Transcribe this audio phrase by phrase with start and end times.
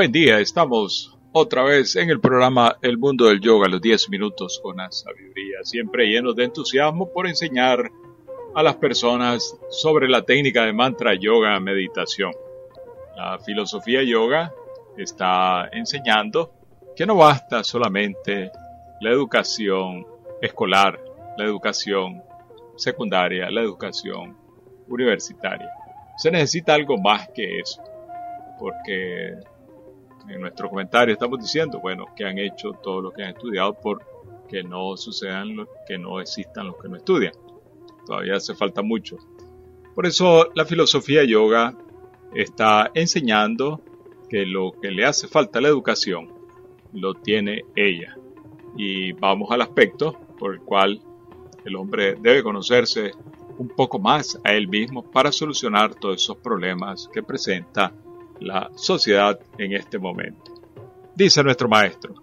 [0.00, 4.58] Buen día, estamos otra vez en el programa El Mundo del Yoga, los 10 minutos
[4.62, 7.90] con la sabiduría, siempre llenos de entusiasmo por enseñar
[8.54, 12.32] a las personas sobre la técnica de mantra yoga meditación.
[13.14, 14.54] La filosofía yoga
[14.96, 16.50] está enseñando
[16.96, 18.50] que no basta solamente
[19.02, 20.06] la educación
[20.40, 20.98] escolar,
[21.36, 22.22] la educación
[22.74, 24.34] secundaria, la educación
[24.88, 25.68] universitaria.
[26.16, 27.82] Se necesita algo más que eso,
[28.58, 29.36] porque
[30.30, 34.02] en nuestro comentario estamos diciendo, bueno, que han hecho todo lo que han estudiado por
[34.48, 37.32] que no sucedan, lo, que no existan los que no estudian.
[38.06, 39.16] Todavía hace falta mucho.
[39.94, 41.74] Por eso la filosofía yoga
[42.34, 43.80] está enseñando
[44.28, 46.32] que lo que le hace falta a la educación
[46.92, 48.16] lo tiene ella.
[48.76, 51.00] Y vamos al aspecto por el cual
[51.64, 53.12] el hombre debe conocerse
[53.58, 57.92] un poco más a él mismo para solucionar todos esos problemas que presenta
[58.40, 60.54] la sociedad en este momento.
[61.14, 62.14] Dice nuestro maestro,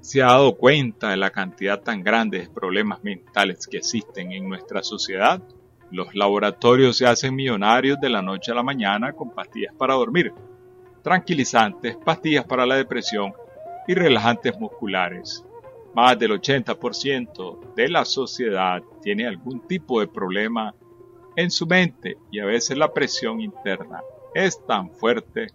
[0.00, 4.48] ¿se ha dado cuenta de la cantidad tan grande de problemas mentales que existen en
[4.48, 5.42] nuestra sociedad?
[5.90, 10.32] Los laboratorios se hacen millonarios de la noche a la mañana con pastillas para dormir,
[11.02, 13.32] tranquilizantes, pastillas para la depresión
[13.88, 15.44] y relajantes musculares.
[15.92, 20.72] Más del 80% de la sociedad tiene algún tipo de problema
[21.34, 24.00] en su mente y a veces la presión interna
[24.34, 25.48] es tan fuerte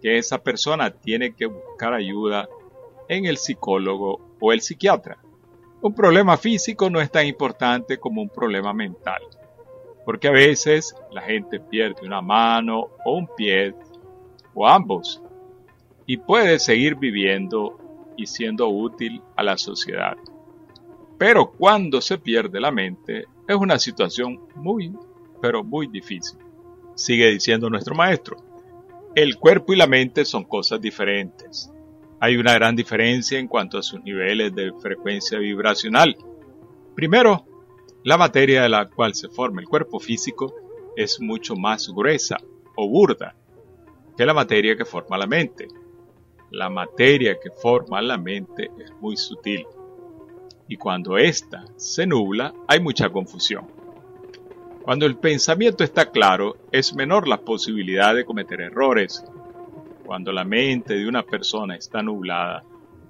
[0.00, 2.48] que esa persona tiene que buscar ayuda
[3.08, 5.18] en el psicólogo o el psiquiatra.
[5.82, 9.22] Un problema físico no es tan importante como un problema mental,
[10.04, 13.74] porque a veces la gente pierde una mano o un pie
[14.54, 15.22] o ambos
[16.06, 17.78] y puede seguir viviendo
[18.16, 20.16] y siendo útil a la sociedad.
[21.18, 24.92] Pero cuando se pierde la mente es una situación muy,
[25.40, 26.38] pero muy difícil.
[26.96, 28.36] Sigue diciendo nuestro maestro,
[29.14, 31.70] el cuerpo y la mente son cosas diferentes.
[32.18, 36.16] Hay una gran diferencia en cuanto a sus niveles de frecuencia vibracional.
[36.94, 37.46] Primero,
[38.02, 40.54] la materia de la cual se forma el cuerpo físico
[40.96, 42.38] es mucho más gruesa
[42.74, 43.36] o burda
[44.16, 45.68] que la materia que forma la mente.
[46.50, 49.66] La materia que forma la mente es muy sutil
[50.68, 53.75] y cuando ésta se nubla hay mucha confusión.
[54.86, 59.24] Cuando el pensamiento está claro, es menor la posibilidad de cometer errores.
[60.04, 62.62] Cuando la mente de una persona está nublada,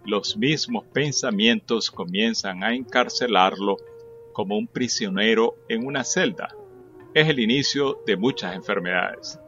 [0.06, 3.76] los mismos pensamientos comienzan a encarcelarlo
[4.32, 6.56] como un prisionero en una celda.
[7.12, 9.38] Es el inicio de muchas enfermedades.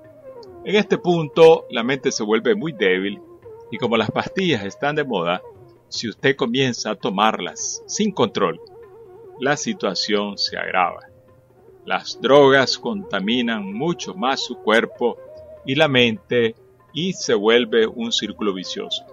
[0.67, 3.23] En este punto, la mente se vuelve muy débil
[3.71, 5.41] y como las pastillas están de moda,
[5.89, 8.61] si usted comienza a tomarlas sin control,
[9.41, 11.08] la situación se agrava.
[11.89, 15.17] Las drogas contaminan mucho más su cuerpo
[15.65, 16.55] y la mente
[16.93, 19.07] y se vuelve un círculo vicioso.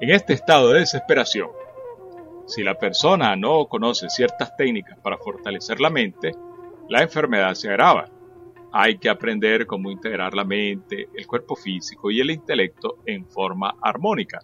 [0.00, 1.48] En este estado de desesperación,
[2.48, 6.32] si la persona no conoce ciertas técnicas para fortalecer la mente,
[6.88, 8.08] la enfermedad se agrava.
[8.72, 13.76] Hay que aprender cómo integrar la mente, el cuerpo físico y el intelecto en forma
[13.80, 14.40] armónica.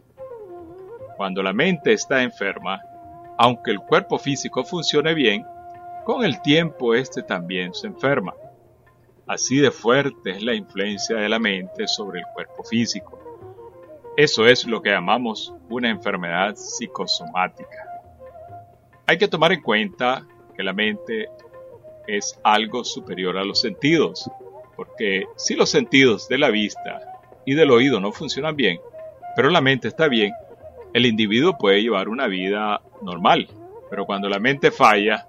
[1.16, 2.80] Cuando la mente está enferma,
[3.36, 5.44] aunque el cuerpo físico funcione bien,
[6.06, 8.32] con el tiempo este también se enferma.
[9.26, 13.18] Así de fuerte es la influencia de la mente sobre el cuerpo físico.
[14.16, 17.88] Eso es lo que llamamos una enfermedad psicosomática.
[19.04, 20.24] Hay que tomar en cuenta
[20.56, 21.28] que la mente
[22.06, 24.30] es algo superior a los sentidos,
[24.76, 28.78] porque si los sentidos de la vista y del oído no funcionan bien,
[29.34, 30.32] pero la mente está bien,
[30.94, 33.48] el individuo puede llevar una vida normal.
[33.90, 35.26] Pero cuando la mente falla,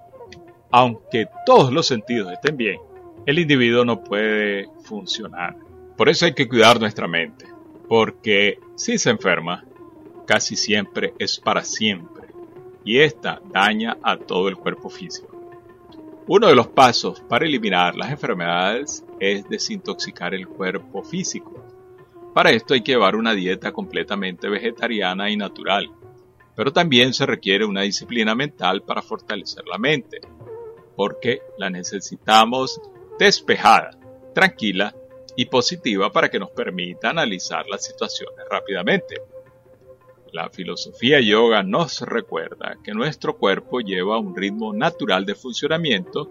[0.70, 2.78] aunque todos los sentidos estén bien,
[3.26, 5.56] el individuo no puede funcionar.
[5.96, 7.46] Por eso hay que cuidar nuestra mente,
[7.88, 9.64] porque si se enferma,
[10.26, 12.28] casi siempre es para siempre,
[12.84, 15.34] y esta daña a todo el cuerpo físico.
[16.26, 21.64] Uno de los pasos para eliminar las enfermedades es desintoxicar el cuerpo físico.
[22.34, 25.90] Para esto hay que llevar una dieta completamente vegetariana y natural,
[26.54, 30.20] pero también se requiere una disciplina mental para fortalecer la mente
[30.98, 32.80] porque la necesitamos
[33.20, 33.90] despejada,
[34.34, 34.92] tranquila
[35.36, 39.14] y positiva para que nos permita analizar las situaciones rápidamente.
[40.32, 46.28] La filosofía yoga nos recuerda que nuestro cuerpo lleva un ritmo natural de funcionamiento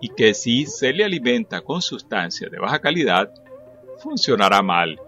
[0.00, 3.30] y que si se le alimenta con sustancias de baja calidad,
[3.98, 4.98] funcionará mal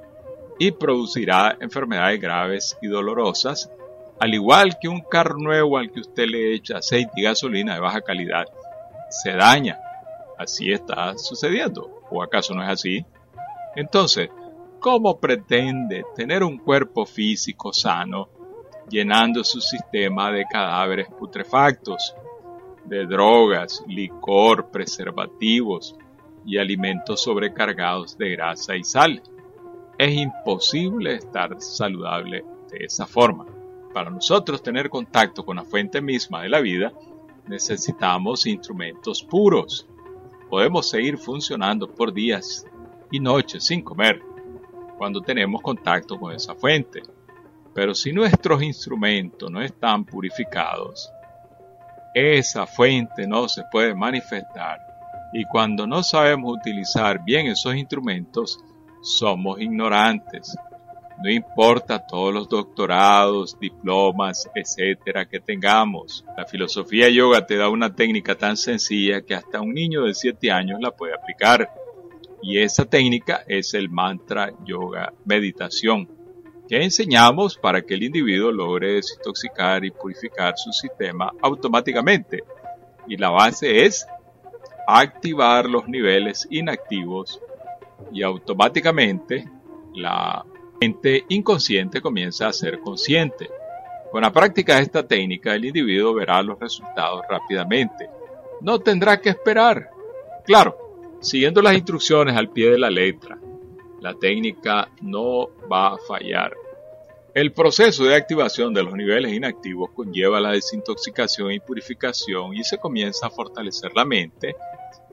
[0.58, 3.70] y producirá enfermedades graves y dolorosas,
[4.20, 7.80] al igual que un carro nuevo al que usted le echa aceite y gasolina de
[7.80, 8.44] baja calidad
[9.10, 9.78] se daña.
[10.38, 12.00] Así está sucediendo.
[12.10, 13.04] ¿O acaso no es así?
[13.76, 14.30] Entonces,
[14.78, 18.28] ¿cómo pretende tener un cuerpo físico sano
[18.88, 22.14] llenando su sistema de cadáveres putrefactos,
[22.84, 25.96] de drogas, licor, preservativos
[26.44, 29.22] y alimentos sobrecargados de grasa y sal?
[29.96, 33.46] Es imposible estar saludable de esa forma.
[33.92, 36.92] Para nosotros tener contacto con la fuente misma de la vida,
[37.46, 39.86] necesitamos instrumentos puros.
[40.48, 42.66] Podemos seguir funcionando por días
[43.10, 44.22] y noches sin comer
[44.96, 47.02] cuando tenemos contacto con esa fuente.
[47.74, 51.10] Pero si nuestros instrumentos no están purificados,
[52.14, 54.78] esa fuente no se puede manifestar.
[55.32, 58.60] Y cuando no sabemos utilizar bien esos instrumentos,
[59.02, 60.56] somos ignorantes.
[61.22, 66.24] No importa todos los doctorados, diplomas, etcétera que tengamos.
[66.36, 70.50] La filosofía yoga te da una técnica tan sencilla que hasta un niño de 7
[70.50, 71.70] años la puede aplicar.
[72.42, 76.08] Y esa técnica es el mantra yoga meditación,
[76.68, 82.44] que enseñamos para que el individuo logre desintoxicar y purificar su sistema automáticamente.
[83.06, 84.06] Y la base es
[84.86, 87.40] activar los niveles inactivos
[88.12, 89.48] y automáticamente
[89.94, 90.44] la
[90.80, 93.50] mente inconsciente comienza a ser consciente.
[94.10, 98.08] Con la práctica de esta técnica el individuo verá los resultados rápidamente.
[98.60, 99.90] No tendrá que esperar.
[100.44, 103.38] Claro, siguiendo las instrucciones al pie de la letra,
[104.00, 106.54] la técnica no va a fallar.
[107.34, 112.78] El proceso de activación de los niveles inactivos conlleva la desintoxicación y purificación y se
[112.78, 114.54] comienza a fortalecer la mente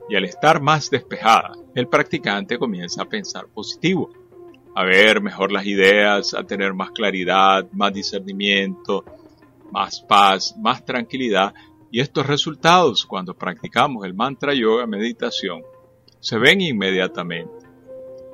[0.08, 4.12] y al estar más despejada, el practicante comienza a pensar positivo,
[4.74, 9.04] a ver mejor las ideas, a tener más claridad, más discernimiento,
[9.70, 11.54] más paz, más tranquilidad
[11.90, 15.62] y estos resultados cuando practicamos el mantra yoga meditación
[16.20, 17.52] se ven inmediatamente.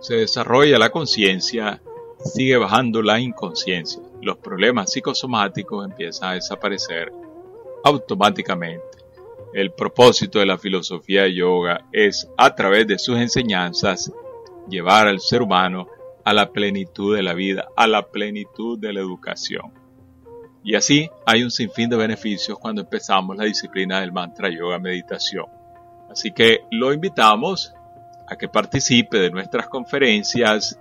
[0.01, 1.83] Se desarrolla la conciencia,
[2.23, 4.01] sigue bajando la inconsciencia.
[4.23, 7.13] Los problemas psicosomáticos empiezan a desaparecer
[7.83, 8.85] automáticamente.
[9.53, 14.13] El propósito de la filosofía de yoga es, a través de sus enseñanzas,
[14.69, 15.89] llevar al ser humano
[16.29, 19.73] a la plenitud de la vida, a la plenitud de la educación.
[20.63, 25.47] Y así hay un sinfín de beneficios cuando empezamos la disciplina del mantra yoga meditación.
[26.11, 27.73] Así que lo invitamos
[28.29, 30.79] a que participe de nuestras conferencias,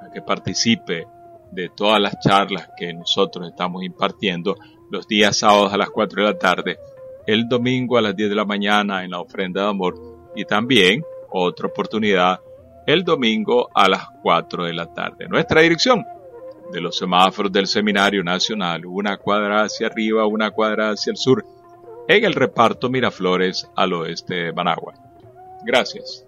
[0.00, 1.06] a que participe
[1.52, 4.56] de todas las charlas que nosotros estamos impartiendo
[4.90, 6.78] los días sábados a las 4 de la tarde
[7.26, 9.94] el domingo a las 10 de la mañana en la ofrenda de amor
[10.34, 12.40] y también otra oportunidad
[12.88, 15.28] el domingo a las 4 de la tarde.
[15.28, 16.06] Nuestra dirección
[16.72, 21.44] de los semáforos del Seminario Nacional, una cuadra hacia arriba, una cuadra hacia el sur,
[22.08, 24.94] en el reparto Miraflores al oeste de Managua.
[25.66, 26.24] Gracias.